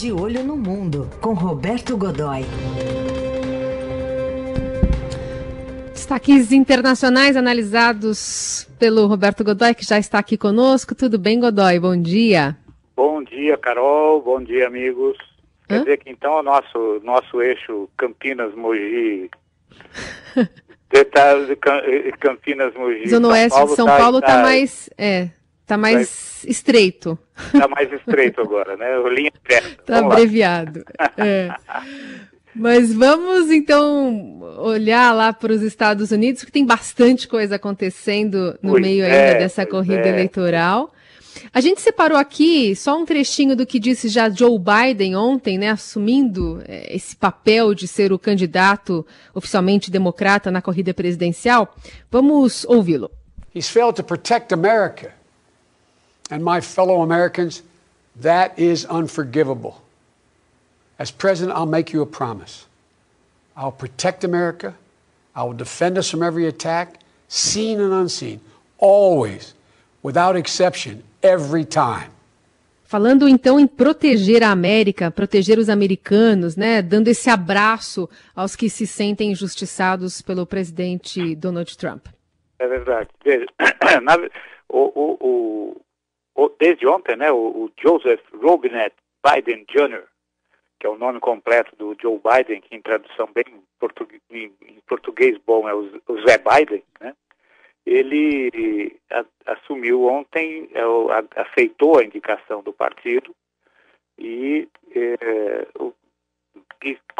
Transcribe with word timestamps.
De 0.00 0.12
Olho 0.12 0.44
no 0.44 0.56
Mundo, 0.56 1.10
com 1.20 1.32
Roberto 1.32 1.96
Godoy. 1.96 2.42
Destaques 5.92 6.52
internacionais 6.52 7.36
analisados 7.36 8.68
pelo 8.78 9.08
Roberto 9.08 9.42
Godoy, 9.42 9.74
que 9.74 9.84
já 9.84 9.98
está 9.98 10.20
aqui 10.20 10.36
conosco. 10.36 10.94
Tudo 10.94 11.18
bem, 11.18 11.40
Godoy? 11.40 11.80
Bom 11.80 12.00
dia. 12.00 12.56
Bom 12.94 13.24
dia, 13.24 13.56
Carol. 13.56 14.22
Bom 14.22 14.40
dia, 14.40 14.68
amigos. 14.68 15.18
Quer 15.66 15.74
Hã? 15.74 15.80
dizer 15.80 15.96
que 15.96 16.10
então 16.10 16.34
o 16.34 16.42
nosso, 16.44 17.00
nosso 17.02 17.42
eixo 17.42 17.88
Campinas-Mogi 17.96 19.28
Detalhes 20.90 21.48
de 21.48 21.56
Campinas, 22.18 22.72
Mogi. 22.74 23.08
Zona 23.08 23.28
Oeste 23.28 23.66
de 23.66 23.74
São 23.74 23.86
Paulo 23.86 24.18
está 24.20 24.36
tá 24.36 24.42
mais, 24.42 24.88
é, 24.96 25.28
tá 25.68 25.76
mais 25.76 26.40
tá, 26.42 26.50
estreito. 26.50 27.18
Está 27.52 27.68
mais 27.68 27.92
estreito 27.92 28.40
agora, 28.40 28.76
né? 28.76 28.98
O 28.98 29.08
linha 29.08 29.30
Está 29.46 29.98
abreviado. 29.98 30.84
é. 31.16 31.54
Mas 32.54 32.92
vamos 32.92 33.50
então 33.50 34.40
olhar 34.58 35.14
lá 35.14 35.32
para 35.32 35.52
os 35.52 35.62
Estados 35.62 36.10
Unidos, 36.10 36.42
que 36.42 36.50
tem 36.50 36.66
bastante 36.66 37.28
coisa 37.28 37.56
acontecendo 37.56 38.58
no 38.62 38.70
pois 38.70 38.82
meio 38.82 39.04
ainda 39.04 39.16
é, 39.16 39.38
dessa 39.38 39.64
corrida 39.64 40.06
é. 40.06 40.08
eleitoral. 40.08 40.92
A 41.52 41.60
gente 41.60 41.80
separou 41.80 42.18
aqui 42.18 42.74
só 42.74 42.98
um 42.98 43.04
trechinho 43.04 43.54
do 43.54 43.64
que 43.64 43.78
disse 43.78 44.08
já 44.08 44.28
Joe 44.28 44.58
Biden 44.58 45.14
ontem, 45.14 45.56
né, 45.56 45.68
assumindo 45.68 46.60
é, 46.66 46.94
esse 46.94 47.14
papel 47.14 47.74
de 47.74 47.86
ser 47.86 48.12
o 48.12 48.18
candidato 48.18 49.06
oficialmente 49.32 49.90
democrata 49.90 50.50
na 50.50 50.60
corrida 50.60 50.92
presidencial. 50.92 51.72
Vamos 52.10 52.64
ouvi-lo. 52.64 53.10
He's 53.54 53.68
failed 53.68 53.94
to 53.96 54.02
protect 54.02 54.52
America. 54.52 55.17
And 56.30 56.44
my 56.44 56.60
fellow 56.60 57.02
Americans, 57.02 57.62
that 58.16 58.58
is 58.58 58.84
unforgivable. 58.84 59.82
As 60.98 61.10
president, 61.10 61.56
I'll 61.56 61.66
make 61.66 61.92
you 61.92 62.02
a 62.02 62.06
promise. 62.06 62.66
I'll 63.56 63.72
protect 63.72 64.24
America. 64.24 64.74
I 65.34 65.44
will 65.44 65.54
defend 65.54 65.96
us 65.98 66.10
from 66.10 66.22
every 66.22 66.46
attack, 66.46 66.98
seen 67.28 67.80
and 67.80 67.92
unseen, 67.92 68.40
always, 68.78 69.54
without 70.02 70.36
exception, 70.36 71.02
every 71.22 71.64
time. 71.64 72.10
Falando 72.84 73.28
então 73.28 73.60
em 73.60 73.66
proteger 73.66 74.42
a 74.42 74.50
América, 74.50 75.10
proteger 75.10 75.58
os 75.58 75.68
americanos, 75.68 76.56
né, 76.56 76.80
dando 76.80 77.08
esse 77.08 77.28
abraço 77.28 78.08
aos 78.34 78.56
que 78.56 78.70
se 78.70 78.86
sentem 78.86 79.30
injustiçados 79.30 80.22
pelo 80.22 80.46
presidente 80.46 81.34
Donald 81.36 81.76
Trump. 81.76 82.06
É 82.58 82.66
verdade. 82.66 83.08
O, 84.70 84.92
o, 84.94 85.16
o, 85.20 85.80
desde 86.58 86.86
ontem, 86.86 87.16
né, 87.16 87.32
o, 87.32 87.70
Joseph 87.80 88.22
Robinette 88.32 88.96
Biden 89.24 89.64
Jr., 89.68 90.04
que 90.78 90.86
é 90.86 90.90
o 90.90 90.98
nome 90.98 91.18
completo 91.18 91.74
do 91.76 91.96
Joe 92.00 92.20
Biden, 92.20 92.60
que 92.60 92.76
em 92.76 92.80
tradução 92.80 93.28
bem 93.34 93.44
português, 93.80 94.22
em, 94.30 94.52
português 94.86 95.36
bom 95.44 95.68
é 95.68 95.74
o, 95.74 95.90
Zé 96.26 96.38
Biden, 96.38 96.84
né? 97.00 97.14
ele 97.84 98.96
assumiu 99.46 100.04
ontem, 100.06 100.70
é, 100.72 101.40
aceitou 101.40 101.98
a 101.98 102.04
indicação 102.04 102.62
do 102.62 102.72
partido 102.72 103.34
e, 104.18 104.68
é, 104.94 105.66
o, 105.74 105.92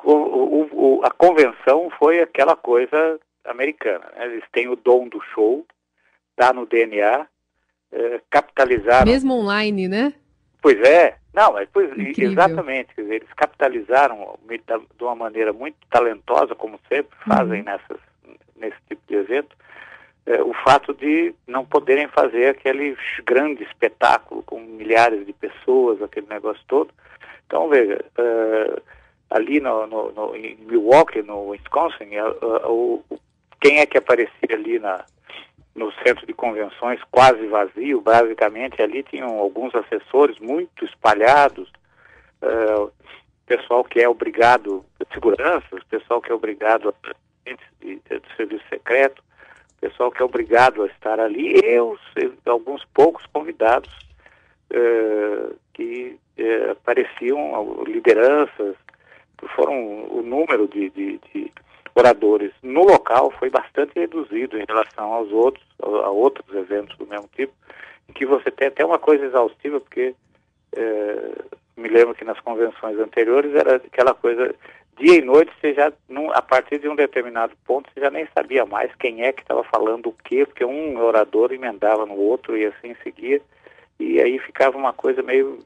o, 0.04 1.00
a 1.04 1.10
convenção 1.10 1.90
foi 1.98 2.20
aquela 2.20 2.54
coisa 2.54 3.18
americana. 3.44 4.10
Né? 4.16 4.26
Eles 4.26 4.44
têm 4.52 4.68
o 4.68 4.76
dom 4.76 5.08
do 5.08 5.20
show, 5.20 5.66
está 6.30 6.52
no 6.52 6.66
DNA, 6.66 7.26
é, 7.92 8.20
capitalizaram. 8.30 9.10
Mesmo 9.10 9.34
online, 9.34 9.88
né? 9.88 10.12
Pois 10.60 10.80
é, 10.80 11.16
não, 11.32 11.52
mas 11.52 11.68
pois, 11.72 11.90
exatamente, 12.18 12.94
quer 12.94 13.02
dizer, 13.02 13.14
eles 13.16 13.32
capitalizaram 13.34 14.36
de 14.48 15.04
uma 15.04 15.14
maneira 15.14 15.52
muito 15.52 15.76
talentosa, 15.88 16.54
como 16.54 16.80
sempre 16.88 17.16
fazem 17.26 17.60
uhum. 17.60 17.64
nessas, 17.64 17.98
nesse 18.56 18.76
tipo 18.88 19.00
de 19.06 19.14
evento, 19.14 19.56
é, 20.26 20.42
o 20.42 20.52
fato 20.52 20.92
de 20.94 21.34
não 21.46 21.64
poderem 21.64 22.08
fazer 22.08 22.48
aquele 22.48 22.96
grande 23.24 23.62
espetáculo 23.62 24.42
com 24.42 24.60
milhares 24.60 25.24
de 25.24 25.32
pessoas, 25.32 26.02
aquele 26.02 26.26
negócio 26.28 26.62
todo. 26.66 26.90
Então, 27.46 27.68
veja, 27.68 28.04
uh, 28.18 28.82
ali 29.30 29.58
no, 29.60 29.86
no, 29.86 30.12
no, 30.12 30.36
em 30.36 30.56
Milwaukee, 30.56 31.22
no 31.22 31.48
Wisconsin, 31.48 32.10
uh, 32.18 32.70
uh, 32.70 33.20
quem 33.60 33.78
é 33.78 33.86
que 33.86 33.96
aparecia 33.96 34.50
ali 34.52 34.78
na, 34.78 35.04
no 35.78 35.92
centro 36.04 36.26
de 36.26 36.32
convenções, 36.32 37.00
quase 37.10 37.46
vazio, 37.46 38.00
basicamente, 38.00 38.82
ali 38.82 39.02
tinham 39.02 39.38
alguns 39.38 39.74
assessores 39.74 40.38
muito 40.38 40.84
espalhados, 40.84 41.70
pessoal 43.46 43.84
que 43.84 44.00
é 44.00 44.08
obrigado, 44.08 44.84
seguranças, 45.12 45.82
pessoal 45.88 46.20
que 46.20 46.30
é 46.30 46.34
obrigado 46.34 46.88
a 46.88 46.94
de 47.80 48.00
serviço 48.36 48.64
secreto, 48.68 49.22
pessoal 49.80 50.10
que 50.10 50.22
é 50.22 50.24
obrigado 50.24 50.82
a 50.82 50.86
estar 50.86 51.20
ali, 51.20 51.60
e 51.64 51.80
os, 51.80 52.00
alguns 52.46 52.84
poucos 52.92 53.24
convidados 53.26 53.92
uh, 54.72 55.56
que 55.72 56.18
uh, 56.38 56.72
apareciam, 56.72 57.84
lideranças, 57.84 58.76
foram 59.54 60.08
o 60.10 60.22
número 60.22 60.66
de, 60.66 60.90
de, 60.90 61.20
de, 61.32 61.52
oradores 61.98 62.52
no 62.62 62.84
local 62.84 63.30
foi 63.38 63.50
bastante 63.50 63.92
reduzido 63.94 64.58
em 64.58 64.64
relação 64.66 65.12
aos 65.12 65.30
outros, 65.32 65.64
a, 65.82 66.10
outros 66.10 66.56
eventos 66.56 66.96
do 66.96 67.06
mesmo 67.06 67.28
tipo, 67.34 67.52
em 68.08 68.12
que 68.12 68.24
você 68.24 68.50
tem 68.50 68.68
até 68.68 68.84
uma 68.84 68.98
coisa 68.98 69.24
exaustiva, 69.24 69.80
porque 69.80 70.14
uh, 70.76 71.56
me 71.76 71.88
lembro 71.88 72.14
que 72.14 72.24
nas 72.24 72.40
convenções 72.40 72.98
anteriores 72.98 73.54
era 73.54 73.76
aquela 73.76 74.14
coisa 74.14 74.54
dia 74.98 75.18
e 75.18 75.22
noite, 75.22 75.52
você 75.60 75.72
já, 75.74 75.92
num, 76.08 76.30
a 76.32 76.42
partir 76.42 76.78
de 76.80 76.88
um 76.88 76.96
determinado 76.96 77.54
ponto, 77.64 77.88
você 77.92 78.00
já 78.00 78.10
nem 78.10 78.26
sabia 78.36 78.66
mais 78.66 78.92
quem 78.96 79.22
é 79.22 79.32
que 79.32 79.42
estava 79.42 79.62
falando 79.64 80.08
o 80.08 80.16
quê, 80.24 80.44
porque 80.44 80.64
um 80.64 81.00
orador 81.00 81.52
emendava 81.52 82.04
no 82.04 82.16
outro 82.16 82.56
e 82.56 82.66
assim 82.66 82.96
seguia, 83.02 83.40
e 83.98 84.20
aí 84.20 84.38
ficava 84.40 84.76
uma 84.76 84.92
coisa 84.92 85.22
meio. 85.22 85.60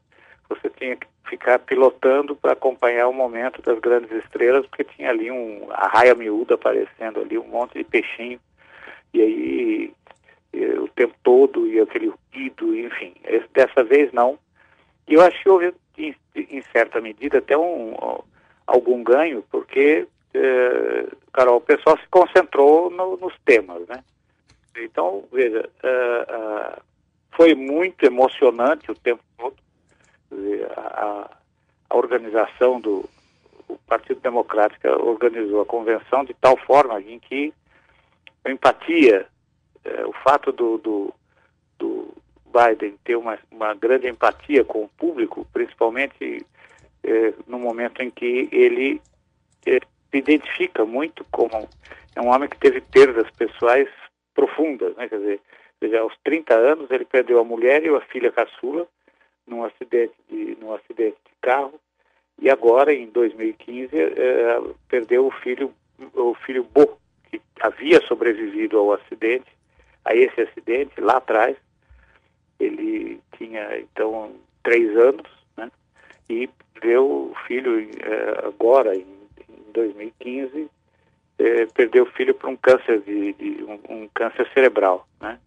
Você 0.49 0.69
tinha 0.69 0.95
que 0.95 1.07
ficar 1.29 1.59
pilotando 1.59 2.35
para 2.35 2.53
acompanhar 2.53 3.07
o 3.07 3.13
momento 3.13 3.61
das 3.61 3.79
grandes 3.79 4.11
estrelas, 4.23 4.65
porque 4.67 4.83
tinha 4.83 5.09
ali 5.09 5.31
um, 5.31 5.67
a 5.71 5.87
raia 5.87 6.15
miúda 6.15 6.55
aparecendo 6.55 7.21
ali, 7.21 7.37
um 7.37 7.47
monte 7.47 7.77
de 7.77 7.83
peixinho, 7.83 8.39
e 9.13 9.21
aí 9.21 9.93
o 10.79 10.87
tempo 10.89 11.15
todo, 11.23 11.67
e 11.67 11.79
aquele 11.79 12.11
ruído, 12.33 12.75
enfim. 12.75 13.13
Dessa 13.53 13.83
vez 13.83 14.11
não. 14.11 14.37
E 15.07 15.13
eu 15.15 15.21
acho 15.21 15.41
que 15.41 15.49
houve, 15.49 15.73
em, 15.97 16.15
em 16.35 16.61
certa 16.71 17.01
medida, 17.01 17.39
até 17.39 17.57
um 17.57 17.93
algum 18.65 19.03
ganho, 19.03 19.43
porque, 19.51 20.07
eh, 20.33 21.07
Carol, 21.33 21.57
o 21.57 21.61
pessoal 21.61 21.97
se 21.97 22.07
concentrou 22.07 22.89
no, 22.89 23.17
nos 23.17 23.33
temas, 23.45 23.85
né? 23.87 24.03
Então, 24.77 25.25
veja, 25.31 25.69
eh, 25.83 26.25
eh, 26.29 26.79
foi 27.31 27.55
muito 27.55 28.05
emocionante 28.05 28.89
o 28.89 28.95
tempo 28.95 29.21
todo 29.37 29.55
a, 30.75 31.29
a 31.89 31.97
organização 31.97 32.79
do 32.79 33.09
o 33.67 33.77
Partido 33.87 34.19
Democrático 34.19 34.87
organizou 34.87 35.61
a 35.61 35.65
convenção 35.65 36.23
de 36.23 36.33
tal 36.33 36.57
forma 36.57 37.01
em 37.01 37.19
que 37.19 37.53
a 38.43 38.51
empatia, 38.51 39.25
o 40.05 40.13
fato 40.13 40.51
do, 40.51 40.77
do, 40.77 41.13
do 41.79 42.13
Biden 42.45 42.97
ter 43.03 43.15
uma, 43.15 43.37
uma 43.51 43.73
grande 43.73 44.07
empatia 44.07 44.63
com 44.63 44.83
o 44.83 44.89
público, 44.89 45.47
principalmente 45.51 46.45
é, 47.03 47.33
no 47.47 47.57
momento 47.57 48.01
em 48.01 48.11
que 48.11 48.47
ele 48.51 49.01
é, 49.65 49.79
se 49.79 50.17
identifica 50.17 50.85
muito 50.85 51.25
como 51.31 51.67
é 52.15 52.21
um 52.21 52.29
homem 52.29 52.47
que 52.47 52.57
teve 52.57 52.81
perdas 52.81 53.29
pessoais 53.31 53.89
profundas, 54.35 54.95
né? 54.95 55.07
Quer 55.09 55.17
dizer, 55.17 55.97
aos 55.97 56.13
30 56.23 56.53
anos 56.53 56.91
ele 56.91 57.05
perdeu 57.05 57.39
a 57.39 57.43
mulher 57.43 57.83
e 57.83 57.89
a 57.89 58.01
filha 58.01 58.31
caçula 58.31 58.87
num 59.47 59.63
acidente 59.63 60.13
de, 60.29 60.57
num 60.59 60.73
acidente 60.73 61.17
de 61.25 61.31
carro 61.41 61.79
e 62.39 62.49
agora 62.49 62.93
em 62.93 63.07
2015 63.07 63.89
é, 63.95 64.61
perdeu 64.87 65.27
o 65.27 65.31
filho 65.31 65.73
o 66.13 66.33
filho 66.45 66.63
Bo 66.63 66.97
que 67.29 67.41
havia 67.61 68.01
sobrevivido 68.01 68.77
ao 68.77 68.93
acidente 68.93 69.51
a 70.05 70.15
esse 70.15 70.41
acidente 70.41 70.99
lá 70.99 71.17
atrás 71.17 71.55
ele 72.59 73.19
tinha 73.37 73.77
então 73.79 74.33
três 74.63 74.95
anos 74.97 75.27
né? 75.57 75.71
e 76.29 76.49
perdeu 76.83 77.05
o 77.05 77.35
filho 77.47 77.79
é, 77.79 78.45
agora, 78.45 78.93
em, 78.95 79.05
em 79.49 79.71
2015, 79.73 80.69
é, 81.39 81.65
perdeu 81.67 82.03
o 82.03 82.11
filho 82.11 82.35
por 82.35 82.49
um 82.49 82.57
câncer 82.57 82.99
de, 83.01 83.33
de 83.33 83.63
um, 83.63 83.79
um, 83.89 84.09
câncer 84.13 84.47
cerebral, 84.53 85.07
né? 85.21 85.39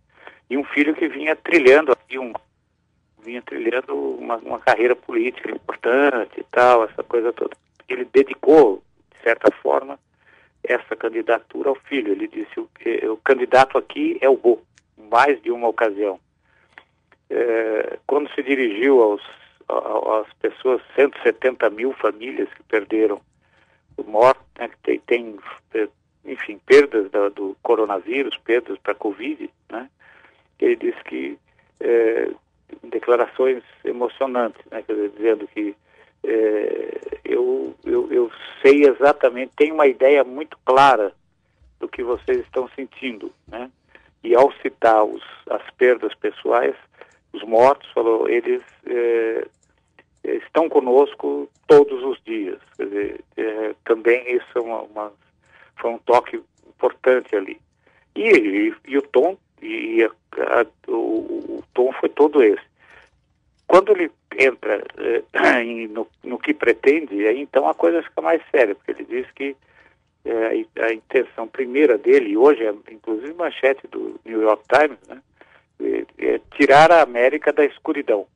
E 0.49 0.57
um 0.57 0.65
filho 0.65 0.95
que 0.95 1.09
vinha 1.09 1.37
trilhando 1.37 1.93
aqui 1.93 2.19
um 2.19 2.33
vinha 3.37 3.43
trilhando 3.43 3.95
uma, 3.95 4.37
uma 4.37 4.59
carreira 4.59 4.97
política 4.97 5.51
importante 5.51 6.41
e 6.41 6.45
tal, 6.45 6.85
essa 6.85 7.03
coisa 7.03 7.33
toda. 7.33 7.57
Ele 7.89 8.05
dedicou, 8.05 8.83
de 9.13 9.23
certa 9.23 9.51
forma, 9.63 9.99
essa 10.65 10.97
candidatura 10.97 11.69
ao 11.69 11.77
filho. 11.77 12.13
Ele 12.13 12.27
disse 12.27 12.59
o, 12.59 12.69
o 13.13 13.17
candidato 13.19 13.79
aqui 13.79 14.19
é 14.21 14.29
o 14.29 14.37
Bo, 14.37 14.63
mais 15.11 15.41
de 15.43 15.51
uma 15.51 15.69
ocasião. 15.69 16.19
É, 17.29 17.99
quando 18.07 18.33
se 18.35 18.43
dirigiu 18.43 19.03
aos 19.03 19.23
às 19.69 20.33
pessoas, 20.35 20.81
170 20.95 21.69
mil 21.71 21.93
famílias 21.95 22.49
que 22.55 22.63
perderam 22.63 23.21
o 23.97 24.05
morto, 24.05 24.41
né, 24.59 24.69
que 24.69 24.77
tem, 24.79 25.01
tem, 25.01 25.37
eh, 25.75 25.89
enfim, 26.25 26.61
perdas 26.65 27.11
da, 27.11 27.29
do 27.31 27.57
coronavírus, 27.65 28.37
perdas 28.45 28.79
para 28.79 28.93
a 28.93 28.97
Covid, 28.97 29.51
né? 29.69 29.91
Ele 30.61 30.77
disse 30.77 31.03
que, 31.03 31.37
é, 31.81 32.31
declarações 32.85 33.63
emocionantes, 33.85 34.61
né, 34.71 34.83
dizer, 34.87 35.11
dizendo 35.11 35.49
que 35.49 35.75
é, 36.25 36.99
eu, 37.25 37.75
eu, 37.85 38.13
eu 38.13 38.31
sei 38.63 38.85
exatamente, 38.85 39.53
tenho 39.57 39.75
uma 39.75 39.87
ideia 39.87 40.25
muito 40.25 40.59
clara 40.65 41.13
do 41.79 41.89
que 41.89 42.03
vocês 42.03 42.39
estão 42.41 42.69
sentindo, 42.75 43.33
né? 43.47 43.71
E 44.25 44.35
ao 44.35 44.51
citar 44.55 45.05
os, 45.05 45.23
as 45.49 45.63
perdas 45.77 46.15
pessoais, 46.15 46.75
os 47.33 47.43
mortos, 47.45 47.89
falou, 47.93 48.29
eles 48.29 48.63
é, 48.87 49.47
estão 50.25 50.69
conosco 50.69 51.49
todos 51.67 52.03
os 52.03 52.21
dias. 52.25 52.61
Quer 52.77 52.87
dizer, 52.87 53.25
é, 53.37 53.75
também 53.85 54.35
isso 54.35 54.47
é 54.57 54.61
uma, 54.61 54.83
uma, 54.83 55.13
foi 55.77 55.91
um 55.91 55.99
toque 55.99 56.43
importante 56.67 57.37
ali. 57.37 57.61
E, 58.17 58.29
e, 58.31 58.75
e 58.89 58.99
o 58.99 59.03
tom 59.03 59.37
e 59.67 60.05
a, 60.05 60.61
a, 60.61 60.67
o, 60.89 61.59
o, 61.59 61.65
tom 61.75 61.93
foi 61.93 62.09
todo 62.09 62.43
esse. 62.43 62.65
Quando 63.67 63.93
ele 63.93 64.11
entra 64.39 64.85
é, 64.99 65.63
em, 65.63 65.89
no, 65.89 66.07
no, 66.23 66.39
que 66.39 66.55
pretende, 66.55 67.27
aí 67.27 67.41
então 67.41 67.69
a 67.69 67.75
coisa 67.75 68.03
fica 68.03 68.21
mais 68.21 68.43
séria, 68.51 68.75
porque 68.75 68.93
ele 68.93 69.05
diz 69.05 69.31
que 69.33 69.57
é, 70.25 70.65
a, 70.83 70.93
intenção 70.93 71.49
primeira 71.49 71.99
dele, 71.99 72.31
e 72.31 72.37
hoje 72.37 72.65
é 72.65 72.75
inclusive 72.93 73.33
manchete 73.35 73.87
do 73.89 74.21
New 74.25 74.43
York 74.43 74.63
Times, 74.69 74.99
né, 75.09 75.23
é, 75.81 76.35
é 76.35 76.41
tirar 76.57 76.91
a 76.91 77.03
América 77.03 77.53
da 77.53 77.65
escuridão 77.65 78.27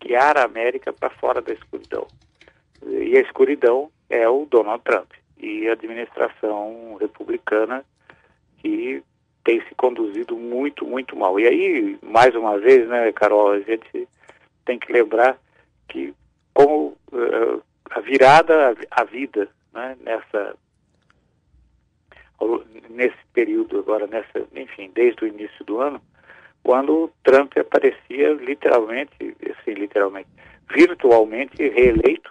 guiar 0.00 0.38
a 0.38 0.44
América 0.44 0.92
para 0.92 1.10
fora 1.10 1.40
da 1.40 1.52
escuridão. 1.52 2.06
E 2.82 3.16
a 3.16 3.20
escuridão 3.20 3.90
é 4.08 4.28
o 4.28 4.46
Donald 4.46 4.82
Trump 4.84 5.10
e 5.38 5.68
a 5.68 5.72
administração 5.72 6.96
republicana 7.00 7.84
que 8.58 9.02
tem 9.46 9.60
se 9.60 9.74
conduzido 9.76 10.36
muito, 10.36 10.84
muito 10.84 11.16
mal. 11.16 11.38
E 11.38 11.46
aí, 11.46 11.98
mais 12.02 12.34
uma 12.34 12.58
vez, 12.58 12.88
né, 12.88 13.12
Carol, 13.12 13.52
a 13.52 13.60
gente 13.60 14.08
tem 14.64 14.76
que 14.76 14.92
lembrar 14.92 15.38
que 15.88 16.12
como 16.52 16.96
uh, 17.12 17.62
a 17.90 18.00
virada 18.00 18.76
à 18.90 19.04
vida 19.04 19.48
né, 19.72 19.96
nessa 20.00 20.56
nesse 22.90 23.16
período 23.32 23.78
agora, 23.78 24.06
nessa, 24.06 24.46
enfim, 24.54 24.90
desde 24.92 25.24
o 25.24 25.28
início 25.28 25.64
do 25.64 25.80
ano, 25.80 26.02
quando 26.62 27.10
Trump 27.22 27.56
aparecia 27.56 28.34
literalmente, 28.34 29.36
assim, 29.42 29.72
literalmente, 29.72 30.28
virtualmente 30.68 31.68
reeleito, 31.68 32.30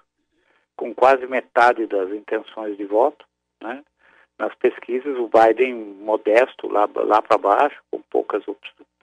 com 0.75 0.93
quase 0.93 1.25
metade 1.25 1.87
das 1.87 2.11
intenções 2.11 2.77
de 2.77 2.85
voto, 2.85 3.25
né? 3.63 3.83
Nas 4.37 4.53
pesquisas, 4.55 5.17
o 5.17 5.29
Biden 5.29 5.73
modesto 6.01 6.67
lá, 6.67 6.89
lá 6.93 7.21
para 7.21 7.37
baixo, 7.37 7.81
com 7.89 8.01
poucas 8.09 8.43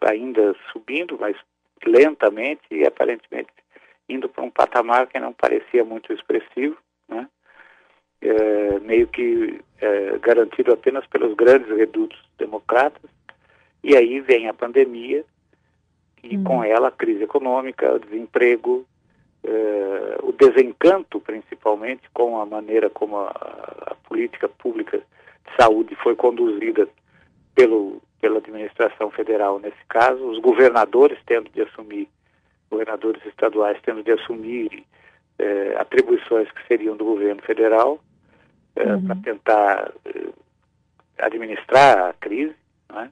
ainda 0.02 0.54
subindo, 0.72 1.16
mas 1.18 1.36
lentamente 1.84 2.62
e 2.70 2.86
aparentemente 2.86 3.50
indo 4.08 4.28
para 4.28 4.44
um 4.44 4.50
patamar 4.50 5.06
que 5.06 5.18
não 5.18 5.32
parecia 5.32 5.84
muito 5.84 6.12
expressivo, 6.12 6.76
né? 7.08 7.28
É, 8.20 8.78
meio 8.80 9.08
que 9.08 9.60
é, 9.80 10.18
garantido 10.18 10.72
apenas 10.72 11.04
pelos 11.06 11.34
grandes 11.34 11.68
redutos 11.76 12.18
democratas, 12.38 13.10
e 13.82 13.96
aí 13.96 14.20
vem 14.20 14.48
a 14.48 14.54
pandemia 14.54 15.24
e 16.22 16.36
hum. 16.36 16.44
com 16.44 16.64
ela 16.64 16.88
a 16.88 16.92
crise 16.92 17.24
econômica, 17.24 17.92
o 17.92 17.98
desemprego, 17.98 18.86
eh, 19.44 20.18
o 20.22 20.32
desencanto, 20.32 21.20
principalmente, 21.20 22.02
com 22.14 22.40
a 22.40 22.46
maneira 22.46 22.88
como 22.88 23.18
a, 23.18 23.30
a, 23.30 23.94
política 24.08 24.48
pública 24.48 25.02
saúde 25.58 25.94
foi 25.96 26.14
conduzida 26.14 26.88
pelo, 27.54 28.02
pela 28.20 28.38
administração 28.38 29.10
federal 29.10 29.58
nesse 29.58 29.84
caso, 29.88 30.24
os 30.28 30.38
governadores 30.38 31.18
tendo 31.26 31.50
de 31.50 31.62
assumir, 31.62 32.08
governadores 32.70 33.24
estaduais 33.26 33.78
tendo 33.82 34.02
de 34.02 34.12
assumir 34.12 34.84
eh, 35.38 35.74
atribuições 35.78 36.50
que 36.50 36.66
seriam 36.66 36.96
do 36.96 37.04
governo 37.04 37.42
federal 37.42 38.00
eh, 38.76 38.84
uhum. 38.84 39.06
para 39.06 39.16
tentar 39.16 39.92
eh, 40.06 40.28
administrar 41.18 42.10
a 42.10 42.12
crise, 42.14 42.54
né? 42.90 43.10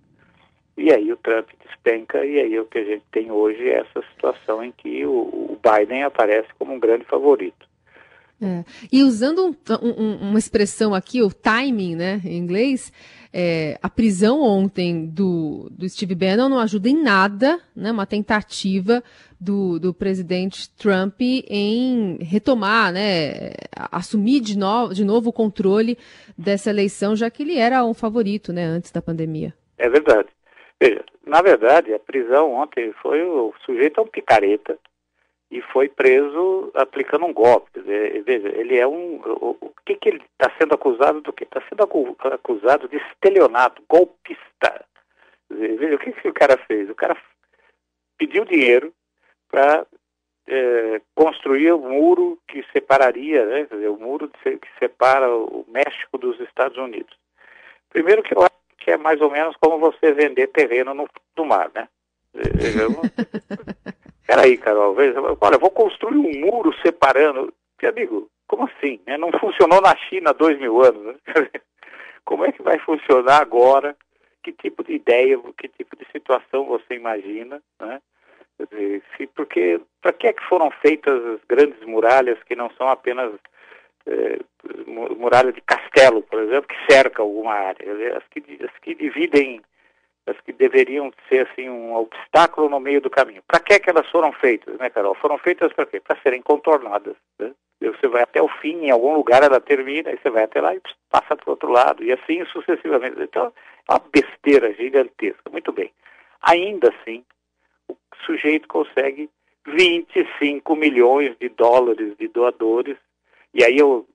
E 0.76 0.90
aí 0.92 1.12
o 1.12 1.16
Trump 1.16 1.48
despenca 1.66 2.24
e 2.24 2.40
aí 2.40 2.58
o 2.58 2.64
que 2.64 2.78
a 2.78 2.84
gente 2.84 3.04
tem 3.12 3.30
hoje 3.30 3.68
é 3.68 3.80
essa 3.80 4.02
situação 4.12 4.64
em 4.64 4.72
que 4.72 5.04
o, 5.04 5.12
o 5.12 5.58
Biden 5.62 6.04
aparece 6.04 6.48
como 6.58 6.72
um 6.72 6.80
grande 6.80 7.04
favorito. 7.04 7.68
É. 8.42 8.64
E 8.90 9.02
usando 9.02 9.46
um, 9.46 9.54
um, 9.82 10.30
uma 10.30 10.38
expressão 10.38 10.94
aqui, 10.94 11.22
o 11.22 11.30
timing, 11.30 11.94
né, 11.94 12.20
em 12.24 12.38
inglês, 12.38 12.90
é, 13.32 13.78
a 13.82 13.88
prisão 13.90 14.40
ontem 14.40 15.06
do, 15.06 15.68
do 15.70 15.86
Steve 15.86 16.14
Bannon 16.14 16.48
não 16.48 16.58
ajuda 16.58 16.88
em 16.88 17.02
nada, 17.02 17.60
né, 17.76 17.92
uma 17.92 18.06
tentativa 18.06 19.02
do, 19.38 19.78
do 19.78 19.92
presidente 19.92 20.70
Trump 20.70 21.20
em 21.20 22.16
retomar, 22.22 22.92
né, 22.92 23.52
assumir 23.92 24.40
de, 24.40 24.58
no, 24.58 24.88
de 24.88 25.04
novo 25.04 25.28
o 25.28 25.34
controle 25.34 25.98
dessa 26.36 26.70
eleição, 26.70 27.14
já 27.14 27.30
que 27.30 27.42
ele 27.42 27.58
era 27.58 27.84
um 27.84 27.92
favorito, 27.94 28.54
né, 28.54 28.64
antes 28.64 28.90
da 28.90 29.02
pandemia. 29.02 29.52
É 29.76 29.88
verdade. 29.88 30.28
Veja, 30.80 31.04
na 31.26 31.42
verdade, 31.42 31.92
a 31.92 31.98
prisão 31.98 32.54
ontem 32.54 32.90
foi 33.02 33.22
o 33.22 33.52
sujeito 33.66 34.00
é 34.00 34.02
um 34.02 34.06
picareta 34.06 34.78
e 35.50 35.60
foi 35.60 35.88
preso 35.88 36.70
aplicando 36.74 37.26
um 37.26 37.32
golpe. 37.32 37.80
Veja, 37.80 38.48
ele 38.48 38.78
é 38.78 38.86
um. 38.86 39.20
O, 39.24 39.56
o 39.60 39.72
que, 39.84 39.96
que 39.96 40.08
ele 40.08 40.22
está 40.32 40.52
sendo 40.58 40.74
acusado 40.74 41.20
do 41.20 41.32
que? 41.32 41.44
Está 41.44 41.60
sendo 41.68 41.82
acusado 41.82 42.88
de 42.88 42.96
estelionato, 42.96 43.82
golpista. 43.88 44.84
Veja, 45.50 45.96
o 45.96 45.98
que, 45.98 46.12
que 46.12 46.28
o 46.28 46.32
cara 46.32 46.56
fez? 46.68 46.88
O 46.88 46.94
cara 46.94 47.16
pediu 48.16 48.44
dinheiro 48.44 48.92
para 49.50 49.84
é, 50.46 51.00
construir 51.14 51.72
o 51.72 51.84
um 51.84 51.90
muro 51.90 52.38
que 52.46 52.64
separaria, 52.72 53.44
né, 53.46 53.66
dizer, 53.70 53.88
o 53.88 53.98
muro 53.98 54.28
que 54.28 54.60
separa 54.78 55.28
o 55.28 55.64
México 55.68 56.16
dos 56.16 56.38
Estados 56.40 56.78
Unidos. 56.78 57.16
Primeiro 57.88 58.22
que 58.22 58.34
eu 58.36 58.42
acho 58.42 58.50
que 58.78 58.92
é 58.92 58.96
mais 58.96 59.20
ou 59.20 59.30
menos 59.30 59.56
como 59.56 59.78
você 59.78 60.12
vender 60.12 60.46
terreno 60.48 60.94
no 60.94 61.08
do 61.34 61.44
mar, 61.44 61.70
né? 61.74 61.88
Peraí, 64.26 64.56
Carol, 64.58 64.94
veja, 64.94 65.20
olha, 65.20 65.58
vou 65.58 65.70
construir 65.70 66.16
um 66.16 66.40
muro 66.40 66.72
separando. 66.82 67.52
Que 67.78 67.86
amigo, 67.86 68.28
como 68.46 68.64
assim? 68.64 69.00
Né? 69.06 69.16
Não 69.16 69.30
funcionou 69.38 69.80
na 69.80 69.96
China 69.96 70.30
há 70.30 70.32
dois 70.32 70.58
mil 70.58 70.82
anos. 70.82 71.04
Né? 71.06 71.14
Como 72.24 72.44
é 72.44 72.52
que 72.52 72.62
vai 72.62 72.78
funcionar 72.78 73.40
agora? 73.40 73.96
Que 74.42 74.52
tipo 74.52 74.84
de 74.84 74.94
ideia, 74.94 75.38
que 75.58 75.68
tipo 75.68 75.96
de 75.96 76.06
situação 76.12 76.64
você 76.66 76.94
imagina? 76.94 77.60
Né? 77.80 78.00
Porque 79.34 79.80
para 80.02 80.12
que 80.12 80.26
é 80.26 80.32
que 80.32 80.44
foram 80.44 80.70
feitas 80.82 81.24
as 81.24 81.40
grandes 81.48 81.82
muralhas 81.84 82.42
que 82.44 82.54
não 82.54 82.70
são 82.72 82.88
apenas 82.88 83.32
é, 84.06 84.38
muralha 84.86 85.52
de 85.52 85.60
castelo, 85.60 86.22
por 86.22 86.40
exemplo, 86.40 86.68
que 86.68 86.92
cerca 86.92 87.22
alguma 87.22 87.52
área. 87.52 88.16
As 88.16 88.24
que, 88.28 88.64
as 88.64 88.78
que 88.80 88.94
dividem, 88.94 89.60
as 90.26 90.38
que 90.40 90.52
deveriam 90.52 91.12
ser 91.28 91.48
assim 91.48 91.68
um 91.68 91.94
obstáculo 91.94 92.68
no 92.68 92.78
meio 92.78 93.00
do 93.00 93.10
caminho. 93.10 93.42
Para 93.46 93.60
que, 93.60 93.74
é 93.74 93.78
que 93.78 93.90
elas 93.90 94.08
foram 94.10 94.32
feitas, 94.32 94.78
né, 94.78 94.90
Carol? 94.90 95.14
Foram 95.14 95.38
feitas 95.38 95.72
para 95.72 95.86
quê? 95.86 96.00
Para 96.00 96.20
serem 96.22 96.42
contornadas. 96.42 97.16
Né? 97.38 97.52
Você 97.80 98.06
vai 98.08 98.22
até 98.22 98.42
o 98.42 98.48
fim, 98.48 98.84
em 98.84 98.90
algum 98.90 99.14
lugar 99.14 99.42
ela 99.42 99.60
termina, 99.60 100.10
e 100.12 100.18
você 100.18 100.28
vai 100.30 100.44
até 100.44 100.60
lá 100.60 100.74
e 100.74 100.80
passa 101.10 101.34
para 101.34 101.48
o 101.48 101.50
outro 101.50 101.70
lado, 101.70 102.04
e 102.04 102.12
assim 102.12 102.44
sucessivamente. 102.46 103.20
Então, 103.20 103.52
é 103.88 103.92
uma 103.92 104.02
besteira 104.12 104.72
gigantesca. 104.74 105.50
Muito 105.50 105.72
bem. 105.72 105.90
Ainda 106.42 106.90
assim, 106.90 107.24
o 107.88 107.96
sujeito 108.26 108.68
consegue 108.68 109.30
25 109.66 110.76
milhões 110.76 111.36
de 111.38 111.48
dólares 111.48 112.16
de 112.18 112.28
doadores 112.28 112.96
e 113.52 113.64
aí 113.64 113.78
eu, 113.78 114.06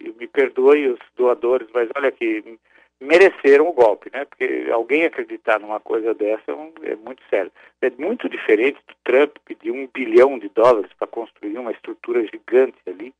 eu 0.00 0.14
me 0.14 0.26
perdoe 0.26 0.88
os 0.88 0.98
doadores, 1.16 1.68
mas 1.74 1.88
olha 1.96 2.08
aqui, 2.08 2.58
mereceram 3.00 3.68
o 3.68 3.72
golpe, 3.72 4.10
né? 4.12 4.24
Porque 4.24 4.68
alguém 4.72 5.04
acreditar 5.04 5.60
numa 5.60 5.78
coisa 5.78 6.12
dessa 6.14 6.50
é, 6.50 6.92
é 6.92 6.96
muito 6.96 7.22
sério. 7.30 7.52
É 7.80 7.90
muito 7.90 8.28
diferente 8.28 8.78
do 8.86 8.94
Trump 9.04 9.36
pedir 9.44 9.70
um 9.70 9.86
bilhão 9.86 10.38
de 10.38 10.48
dólares 10.48 10.90
para 10.98 11.06
construir 11.06 11.56
uma 11.58 11.72
estrutura 11.72 12.26
gigante 12.26 12.78
ali. 12.86 13.14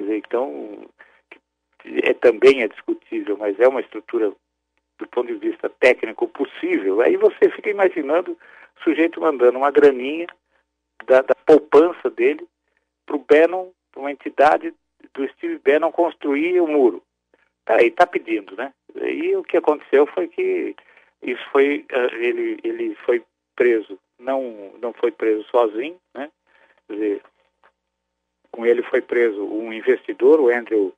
Dizer, 0.00 0.16
então, 0.16 0.88
é, 1.84 2.14
também 2.14 2.62
é 2.62 2.68
discutível, 2.68 3.36
mas 3.36 3.58
é 3.60 3.68
uma 3.68 3.80
estrutura 3.80 4.32
do 4.98 5.08
ponto 5.08 5.26
de 5.26 5.34
vista 5.34 5.68
técnico 5.68 6.28
possível. 6.28 7.00
Aí 7.00 7.16
você 7.16 7.50
fica 7.50 7.68
imaginando 7.68 8.32
o 8.32 8.82
sujeito 8.82 9.20
mandando 9.20 9.58
uma 9.58 9.70
graninha 9.70 10.26
da, 11.06 11.20
da 11.22 11.34
poupança 11.46 12.08
dele 12.08 12.46
para 13.04 13.16
o 13.16 13.18
Bannon, 13.18 13.70
para 13.90 14.00
uma 14.00 14.12
entidade 14.12 14.72
do 15.12 15.28
Steve 15.30 15.58
Bannon 15.58 15.90
construir 15.92 16.60
o 16.60 16.66
muro. 16.66 17.02
Peraí, 17.64 17.88
está 17.88 18.06
pedindo, 18.06 18.56
né? 18.56 18.72
E 18.94 19.36
o 19.36 19.42
que 19.42 19.56
aconteceu 19.56 20.06
foi 20.06 20.28
que 20.28 20.74
isso 21.22 21.42
foi, 21.50 21.86
uh, 21.92 22.14
ele, 22.16 22.58
ele 22.64 22.94
foi 23.06 23.22
preso, 23.54 23.98
não, 24.18 24.72
não 24.80 24.92
foi 24.92 25.10
preso 25.10 25.44
sozinho, 25.44 25.96
né? 26.14 26.30
Quer 26.86 26.94
dizer, 26.94 27.22
com 28.50 28.66
ele 28.66 28.82
foi 28.82 29.00
preso 29.00 29.44
um 29.44 29.72
investidor, 29.72 30.40
o 30.40 30.48
Andrew 30.48 30.92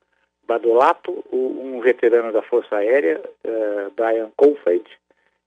Badolato, 0.47 1.25
um 1.33 1.81
veterano 1.81 2.33
da 2.33 2.43
Força 2.43 2.77
Aérea, 2.77 3.23
uh, 3.47 3.91
Brian 3.95 4.31
Colfeld, 4.37 4.85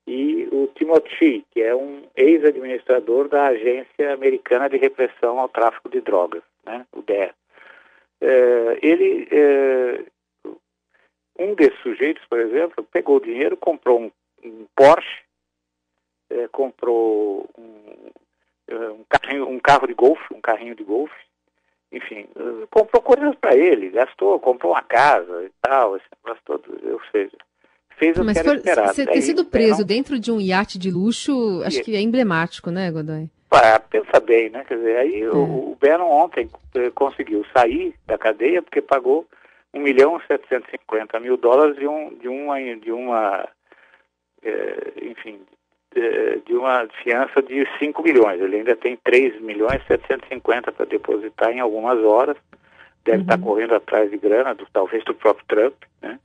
e 0.08 0.48
o 0.52 0.68
Timothy, 0.74 1.46
que 1.52 1.62
é 1.62 1.76
um 1.76 2.04
ex-administrador 2.16 3.28
da 3.28 3.48
Agência 3.48 4.14
Americana 4.14 4.70
de 4.70 4.78
Repressão 4.78 5.38
ao 5.38 5.50
Tráfico 5.50 5.90
de 5.90 6.00
Drogas, 6.00 6.42
né, 6.66 6.86
o 6.94 7.02
DEA. 7.02 7.34
Uh, 8.22 8.80
ele, 8.82 9.28
uh, 9.32 10.06
um 11.40 11.54
desses 11.56 11.80
sujeitos, 11.80 12.24
por 12.30 12.40
exemplo, 12.40 12.84
pegou 12.92 13.18
o 13.18 13.22
dinheiro, 13.22 13.58
comprou 13.58 14.00
um, 14.02 14.12
um 14.44 14.66
Porsche, 14.76 15.24
comprou 16.52 17.50
um, 17.58 18.76
um, 18.76 19.04
carrinho, 19.10 19.48
um 19.48 19.60
carro 19.60 19.88
de 19.88 19.94
golfe, 19.94 20.34
um 20.34 20.42
carrinho 20.42 20.76
de 20.76 20.84
golfe, 20.84 21.16
enfim, 21.92 22.28
comprou 22.70 23.02
coisas 23.02 23.36
para 23.36 23.56
ele, 23.56 23.90
gastou, 23.90 24.40
comprou 24.40 24.74
uma 24.74 24.82
casa 24.82 25.44
e 25.44 25.52
tal, 25.62 25.96
esse 25.96 26.06
negócio 26.24 26.44
todo, 26.46 26.94
ou 26.94 27.02
seja, 27.12 27.38
fez 27.98 28.18
o 28.18 28.24
Mas 28.24 28.34
que 28.34 28.48
era 28.48 28.58
esperado. 28.58 28.94
Você 28.94 29.06
ter 29.06 29.22
sido 29.22 29.46
preso 29.46 29.80
não... 29.80 29.88
dentro 29.88 30.20
de 30.20 30.32
um 30.32 30.42
iate 30.42 30.78
de 30.78 30.92
luxo, 30.92 31.62
acho 31.64 31.82
que 31.82 31.96
é 31.96 32.02
emblemático, 32.02 32.70
né, 32.72 32.92
Godoy? 32.92 33.30
Ah, 33.50 33.80
pensa 33.80 34.20
bem, 34.20 34.50
né? 34.50 34.66
Quer 34.68 34.76
dizer, 34.76 34.98
aí 34.98 35.22
é. 35.22 35.30
o, 35.30 35.72
o 35.72 35.78
Bannon 35.80 36.10
ontem 36.10 36.50
eh, 36.76 36.92
conseguiu 36.94 37.46
sair 37.56 37.96
da 38.06 38.18
cadeia 38.18 38.62
porque 38.62 38.82
pagou 38.82 39.26
1 39.78 39.80
milhão 39.82 40.18
e 40.18 40.28
750 40.28 41.20
mil 41.20 41.38
dólares 41.38 41.78
de, 41.78 41.88
um, 41.88 42.14
de 42.18 42.28
uma, 42.28 42.60
de 42.60 42.92
uma 42.92 43.48
eh, 44.44 44.94
enfim, 45.02 45.40
de, 45.94 46.42
de, 46.46 46.54
uma 46.54 46.88
fiança 47.04 47.42
de 47.42 47.68
5 47.80 48.04
milhões. 48.04 48.40
Ele 48.40 48.58
ainda 48.58 48.76
tem 48.76 48.98
3 48.98 49.42
milhões 49.42 49.82
e 49.84 49.88
750 49.88 50.72
para 50.72 50.86
depositar 50.86 51.52
em 51.52 51.60
algumas 51.60 52.00
horas. 52.04 52.38
Deve 53.04 53.22
estar 53.22 53.36
uhum. 53.36 53.40
tá 53.42 53.46
correndo 53.46 53.76
atrás 53.76 54.12
de 54.12 54.18
grana, 54.18 54.54
do, 54.54 54.68
talvez 54.72 55.04
do 55.06 55.14
próprio 55.14 55.46
Trump, 55.48 55.76
né? 56.02 56.20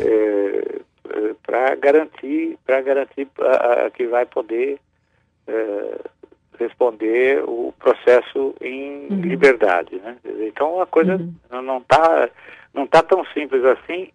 É, 0.00 0.80
é 1.08 1.34
para 1.42 1.74
garantir, 1.74 2.58
para 2.64 2.80
garantir 2.80 3.28
a, 3.40 3.86
a, 3.86 3.90
que 3.90 4.06
vai 4.06 4.24
poder 4.24 4.78
é, 5.46 5.98
responder 6.58 7.42
o 7.44 7.74
processo 7.78 8.54
em 8.60 9.08
uhum. 9.10 9.20
liberdade, 9.20 9.96
né? 9.96 10.16
Então 10.40 10.80
a 10.80 10.86
coisa 10.86 11.16
uhum. 11.16 11.62
não 11.62 11.78
está 11.78 12.30
não 12.74 12.86
tá 12.86 13.02
tão 13.02 13.24
simples 13.26 13.64
assim. 13.64 14.10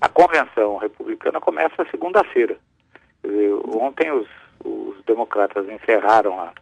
A 0.00 0.08
convenção 0.08 0.78
republicana 0.78 1.40
começa 1.40 1.86
segunda-feira. 1.90 2.56
Ontem 3.74 4.10
os, 4.10 4.26
os 4.64 5.04
democratas 5.04 5.68
encerraram 5.68 6.40
a, 6.40 6.52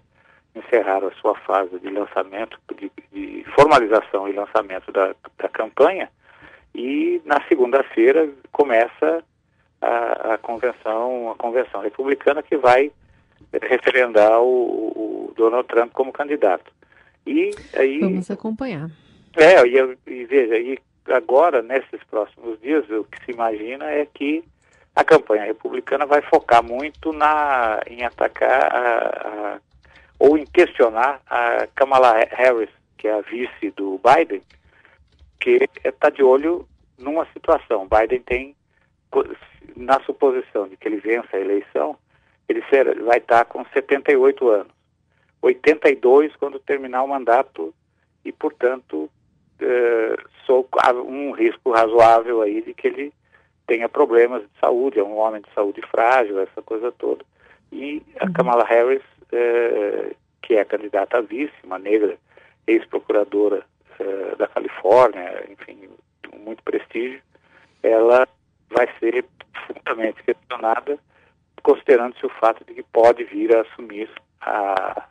encerraram 0.54 1.08
a 1.08 1.12
sua 1.12 1.34
fase 1.36 1.78
de 1.78 1.88
lançamento, 1.88 2.58
de, 2.76 2.90
de 3.12 3.44
formalização 3.54 4.28
e 4.28 4.32
lançamento 4.32 4.90
da, 4.90 5.14
da 5.38 5.48
campanha, 5.48 6.10
e 6.74 7.22
na 7.24 7.40
segunda-feira 7.48 8.28
começa 8.52 9.24
a, 9.80 10.34
a, 10.34 10.38
convenção, 10.38 11.30
a 11.30 11.34
convenção 11.36 11.80
republicana 11.80 12.42
que 12.42 12.56
vai 12.56 12.90
referendar 13.62 14.40
o, 14.40 15.28
o, 15.28 15.32
Donald 15.36 15.66
Trump 15.68 15.92
como 15.92 16.12
candidato. 16.12 16.70
E 17.26 17.50
aí 17.74 18.00
vamos 18.00 18.30
acompanhar. 18.30 18.90
É, 19.36 19.64
e, 19.66 19.98
e 20.06 20.24
veja, 20.24 20.58
e 20.58 20.78
agora 21.10 21.62
nesses 21.62 22.02
próximos 22.04 22.60
dias 22.60 22.88
o 22.90 23.04
que 23.04 23.24
se 23.24 23.32
imagina 23.32 23.84
é 23.90 24.06
que 24.06 24.44
a 24.94 25.04
campanha 25.04 25.44
republicana 25.44 26.04
vai 26.06 26.20
focar 26.22 26.62
muito 26.62 27.12
na, 27.12 27.80
em 27.86 28.04
atacar 28.04 28.64
a, 28.64 28.98
a, 28.98 29.60
ou 30.18 30.36
em 30.36 30.44
questionar 30.44 31.20
a 31.28 31.68
Kamala 31.74 32.14
Harris, 32.30 32.70
que 32.96 33.06
é 33.06 33.12
a 33.12 33.20
vice 33.20 33.70
do 33.76 34.00
Biden, 34.02 34.42
que 35.38 35.68
está 35.84 36.10
de 36.10 36.22
olho 36.22 36.66
numa 36.98 37.24
situação. 37.32 37.86
Biden 37.88 38.20
tem, 38.22 38.56
na 39.76 40.00
suposição 40.00 40.66
de 40.66 40.76
que 40.76 40.88
ele 40.88 40.96
vença 40.96 41.36
a 41.36 41.40
eleição, 41.40 41.96
ele 42.48 42.64
será, 42.68 42.92
vai 43.04 43.18
estar 43.18 43.44
tá 43.44 43.44
com 43.44 43.64
78 43.66 44.48
anos. 44.48 44.72
82 45.40 46.34
quando 46.36 46.58
terminar 46.58 47.04
o 47.04 47.08
mandato 47.08 47.72
e, 48.24 48.32
portanto, 48.32 49.08
eh, 49.60 50.16
sou 50.46 50.68
um 51.06 51.32
risco 51.32 51.72
razoável 51.72 52.42
aí 52.42 52.62
de 52.62 52.74
que 52.74 52.86
ele 52.86 53.12
tenha 53.66 53.88
problemas 53.88 54.42
de 54.42 54.48
saúde, 54.60 54.98
é 54.98 55.04
um 55.04 55.18
homem 55.18 55.42
de 55.42 55.52
saúde 55.54 55.82
frágil, 55.90 56.40
essa 56.40 56.62
coisa 56.62 56.90
toda. 56.92 57.24
E 57.70 58.02
a 58.18 58.24
uhum. 58.24 58.32
Kamala 58.32 58.64
Harris, 58.64 59.02
é, 59.30 60.14
que 60.42 60.54
é 60.54 60.64
candidata 60.64 61.18
a 61.18 61.20
vice, 61.20 61.52
uma 61.62 61.78
negra, 61.78 62.16
ex-procuradora 62.66 63.62
é, 64.00 64.36
da 64.36 64.48
Califórnia, 64.48 65.44
enfim, 65.50 65.88
muito 66.38 66.62
prestígio, 66.62 67.20
ela 67.82 68.26
vai 68.70 68.88
ser 68.98 69.24
fundamentalmente 69.66 70.22
questionada, 70.22 70.98
considerando-se 71.62 72.24
o 72.24 72.30
fato 72.30 72.64
de 72.64 72.74
que 72.74 72.82
pode 72.84 73.24
vir 73.24 73.54
a 73.54 73.60
assumir 73.60 74.08
a, 74.40 75.06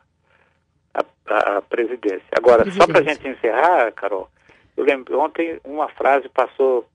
a, 0.94 1.58
a 1.58 1.62
presidência. 1.62 2.26
Agora, 2.36 2.62
presidência. 2.62 2.86
só 2.86 2.92
para 2.92 3.00
a 3.00 3.14
gente 3.14 3.28
encerrar, 3.28 3.92
Carol, 3.92 4.28
eu 4.78 4.84
lembro, 4.84 5.18
ontem 5.18 5.60
uma 5.64 5.88
frase 5.88 6.28
passou 6.28 6.86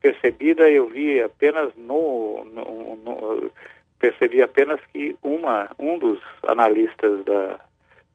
percebida, 0.00 0.70
eu 0.70 0.88
vi 0.88 1.20
apenas 1.20 1.70
no, 1.76 2.42
no, 2.46 2.96
no, 2.96 3.50
percebi 3.98 4.40
apenas 4.40 4.80
que 4.90 5.14
uma 5.22 5.70
um 5.78 5.98
dos 5.98 6.18
analistas 6.48 7.22
da 7.26 7.60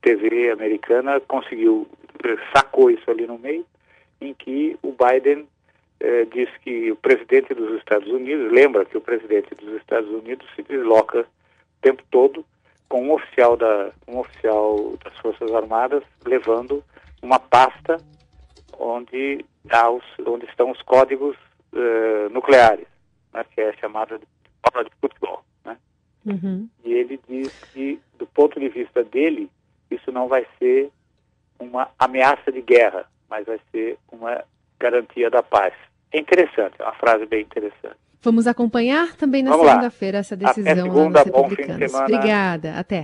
TV 0.01 0.50
americana 0.50 1.20
conseguiu 1.20 1.88
eh, 2.25 2.38
sacou 2.56 2.90
isso 2.90 3.12
ali 3.12 3.28
no 3.28 3.38
meio, 3.38 3.63
em 4.20 4.34
que 4.34 4.75
o 4.82 4.92
Biden 4.92 5.48
eh, 6.00 6.25
diz 6.34 6.50
que 6.63 6.92
o 6.92 6.96
presidente 6.96 7.54
dos 7.54 7.78
Estados 7.78 8.10
Unidos 8.12 8.51
lembra 8.51 8.86
que 8.86 8.98
o 8.98 9.01
presidente 9.01 9.54
dos 9.54 9.75
Estados 9.75 10.10
Unidos 10.10 10.48
se 10.56 10.63
desloca 10.63 11.22
o 11.22 11.82
tempo 11.84 12.01
todo 12.10 12.44
com 12.90 13.04
um 13.04 13.13
oficial 13.13 13.56
da 13.56 13.92
um 14.08 14.18
oficial 14.18 14.98
das 15.04 15.16
forças 15.20 15.54
armadas 15.54 16.01
levando 16.25 16.84
uma 17.22 17.38
pasta 17.38 17.98
onde 19.12 19.46
os, 19.89 20.03
onde 20.27 20.46
estão 20.46 20.72
os 20.72 20.82
códigos 20.82 21.36
uh, 21.74 22.30
nucleares, 22.32 22.88
né, 23.34 23.44
que 23.53 23.62
é 23.62 23.74
chamada 23.74 24.18
de 24.18 24.25
bola 24.63 24.86
de 24.86 24.91
futebol. 25.00 25.44
Né? 25.65 25.77
Uhum. 26.25 26.70
E 26.84 26.94
ele 26.94 27.20
diz 27.27 27.51
que, 27.74 28.00
do 28.18 28.25
ponto 28.27 28.60
de 28.60 28.70
vista 28.70 29.03
dele, 29.03 29.50
isso 29.89 30.12
não 30.12 30.27
vai 30.27 30.46
ser 30.58 30.89
uma 31.60 31.89
ameaça 32.00 32.51
de 32.51 32.62
guerra, 32.62 33.06
mas 33.30 33.46
vai 33.46 33.60
ser 33.72 33.98
uma 34.12 34.44
garantia 34.80 35.30
da 35.30 35.44
paz. 35.44 35.74
É 36.12 36.20
interessante, 36.20 36.75
é 36.80 36.84
uma 36.84 36.94
frase 36.94 37.25
bem 37.25 37.41
interessante. 37.41 37.96
Vamos 38.24 38.46
acompanhar 38.46 39.15
também 39.15 39.41
na 39.41 39.51
segunda-feira 39.51 40.20
essa 40.20 40.36
decisão 40.36 40.74
Até 40.74 40.82
segunda, 40.84 41.20
lá 41.20 41.25
nos. 41.25 41.34
Bom 41.34 41.50
fim 41.50 41.56
de 41.56 41.89
semana. 41.89 42.06
Obrigada, 42.06 42.75
até. 42.77 43.03